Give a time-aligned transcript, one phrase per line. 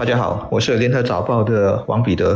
[0.00, 2.34] 大家好，我是联合早报的王彼得。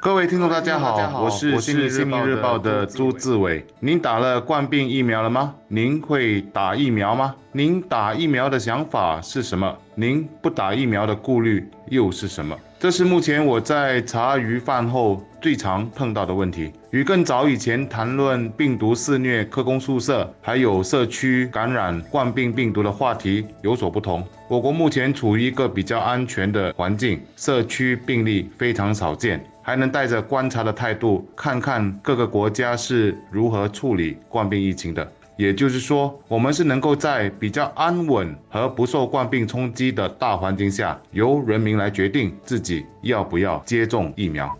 [0.00, 1.76] 各位听众，大家好，我是《新
[2.06, 3.66] 民日报》的朱志伟。
[3.80, 5.52] 您打了冠病疫苗了吗？
[5.66, 7.34] 您会打疫苗吗？
[7.50, 9.76] 您打疫苗的想法是什么？
[9.96, 12.56] 您不打疫苗的顾虑又是什么？
[12.80, 16.72] 这是目前我在茶余饭后最常碰到的问题。
[16.92, 24.26] 与更早以前谈论病毒肆虐科工宿舍，还有社区感染冠病病毒的话题有所不同。
[24.48, 29.44] 我国目前处于一个比较安全的环境，社区病例非常少见。
[29.62, 35.06] 还能带着观察的态度，看看各个国家是如何处理冠病疫情的。
[35.40, 44.54] 也就是说，我们是能够在比较安稳和不受冠病冲击的大环境下，由人民来决定自己要不要接种疫苗。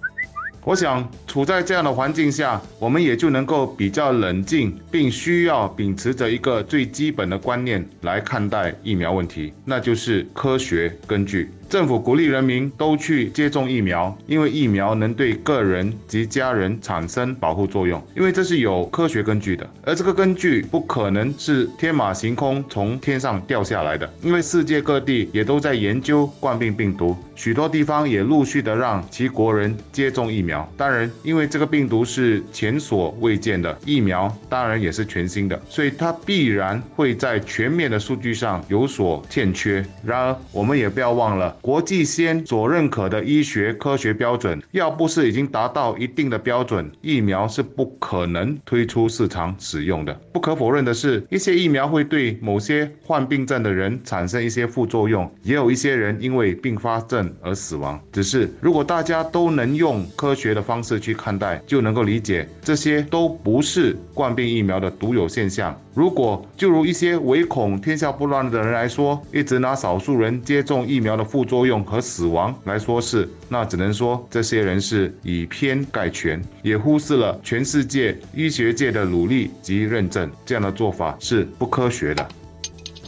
[0.65, 11.51] 我想，处在这样的环境下，我们也就能够比较冷静，并需要秉持着一个最基本的观念来看待疫苗问题，那就是科学根据。
[11.71, 19.65] 政府鼓励人民都去接种疫苗，因为疫苗能对个人及家人产生保护作用，因为这是有科学根据的。
[19.85, 30.69] 而这个根据不可能是天马行空从天上掉下来的，因为世界各地也都在研究冠病病毒，许多地方也陆续的让其国人接种疫苗。
[30.77, 39.87] 当然，因为这个病毒是前所未见的，疫苗当然也是全新的，所以它必然会在全面的数据上有所欠缺。
[40.05, 41.57] 然而，我们也不要忘了。
[41.61, 50.13] 国际先所认可的医学科学标准，要不是已经达到一定的标准，疫苗是不可能推出市场使用的。
[50.33, 58.01] 不可否认的是，一些疫苗会对某些患病症的人产生一些副作用，也有一些人因为并发症而死亡。
[58.11, 65.79] 只是如果大家都能用科学的方式去看待，就能够理解这些都不是冠病疫苗的独有现象。
[65.93, 82.29] 如果就如一些唯恐天下不乱的人来说，一直拿少数人接种疫苗的副作用和死亡来说事，那只能说这些人是以偏概全，也忽视了全世界医学界的努力及认证，这样的做法是不科学的。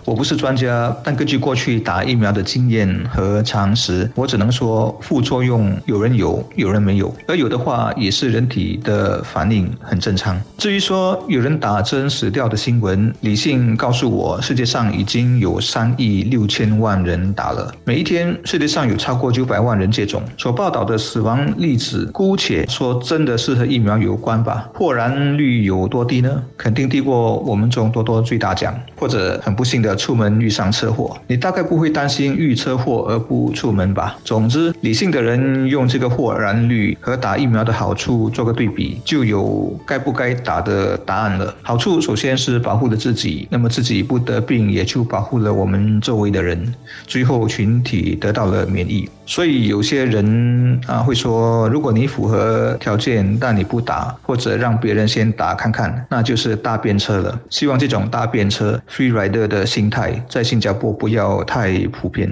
[0.05, 10.41] 我不是专家，但根据过去打疫苗的经验和常识，我只能说副作用有人有，有人没有，而有的话也是人体的反应很正常。
[10.59, 20.21] 至于说有人打针死掉的新闻，理性告诉我，世界上已经有三亿六千万人打了，每一天世界上有超过九百万人接种。
[20.37, 24.69] 所报道的死亡例子，姑且说真的是和疫苗有关吧。
[24.75, 26.43] 破燃率有多低呢？
[26.57, 29.92] 肯定低过我们中多多最大奖，或者很不幸的。
[29.95, 34.17] 出门遇上车祸，你大概不会担心遇车祸而不出门吧？
[34.25, 41.55] 总之，理性的人用这个豁然率和打疫苗的好处做个对比，就有该不该打的答案了。
[41.63, 46.73] 好处首先是保护了自己，那么自己不得病，也就保护了我们周围的人，
[47.07, 49.09] 最后群体得到了免疫。
[49.25, 57.41] 所以有些人啊会说，如果你符合条件，但你不打，或者让别人先打看看，那就是搭便车了。
[57.49, 62.31] 希望这种搭便车 （free rider） 的心态在新加坡不要太普遍。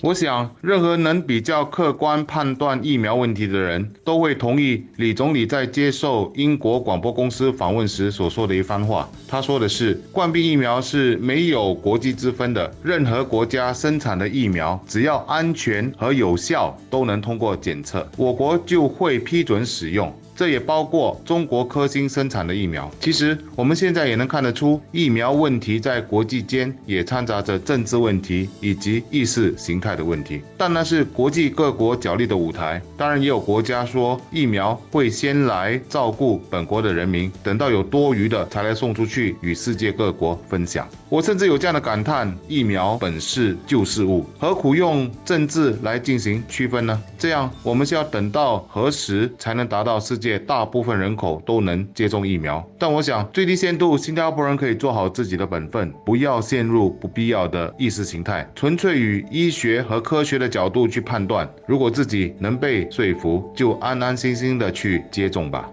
[0.00, 9.06] 我想，任何能比较客观判断疫苗问题的人，都会同意李总理在接受英国广播公司访问时所说的一番话。
[9.28, 20.10] 他说的是，冠病疫苗是没有国际之分的，任何国家生产的疫苗，只要安全和有效，都能通过检测，我国就会批准使用。
[20.38, 22.88] 这也包括中国科兴生产的疫苗。
[23.00, 30.40] 其实我们现在也能看得出，疫苗问题在国际间也掺杂着政治问题以及意识形态的问题。
[30.56, 32.80] 但那是国际各国角力的舞台。
[32.96, 40.86] 当然，也有国家说疫苗会先来照顾本国的人民，等到有多余的才来送出去与世界各国分享。
[41.08, 47.02] 我甚至有这样的感叹：疫苗本是救世物，何苦用政治来进行区分呢？
[47.18, 50.38] 这样我们是要等到何时才能达到世界界？
[50.38, 61.48] 大部分人口都能接种疫苗，但我想最低限度，新加坡人可以做好自己的本分，不要陷入不必要的意识形态，纯粹与医学和科学的角度去判断。
[61.66, 65.68] 如果自己能被说服，就安安心心的去接种吧。